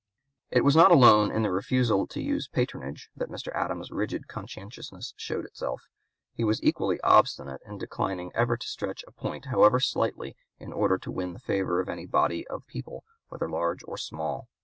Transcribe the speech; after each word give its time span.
It 0.49 0.61
was 0.63 0.75
not 0.75 0.89
alone 0.91 1.29
in 1.29 1.43
the 1.43 1.51
refusal 1.51 2.07
to 2.07 2.23
use 2.23 2.47
patronage 2.47 3.11
that 3.15 3.29
Mr. 3.29 3.53
Adams's 3.53 3.91
rigid 3.91 4.27
conscientiousness 4.27 5.13
showed 5.15 5.45
itself. 5.45 5.89
He 6.33 6.43
was 6.43 6.59
equally 6.63 6.99
obstinate 7.01 7.61
in 7.67 7.77
declining 7.77 8.31
ever 8.33 8.57
to 8.57 8.67
stretch 8.67 9.05
a 9.07 9.11
point 9.11 9.45
however 9.45 9.79
slightly 9.79 10.35
in 10.57 10.73
order 10.73 10.97
to 10.97 11.11
(p. 11.11 11.13
201) 11.13 11.27
win 11.29 11.33
the 11.33 11.39
favor 11.39 11.79
of 11.79 11.87
any 11.87 12.07
body 12.07 12.47
of 12.47 12.61
the 12.61 12.71
people 12.71 13.03
whether 13.29 13.47
large 13.47 13.83
or 13.87 13.95
small. 13.95 14.47